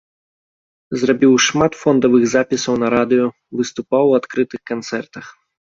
[1.01, 3.27] Зрабіў шмат фондавых запісаў на радыё,
[3.61, 5.25] выступаў у адкрытых канцэртах.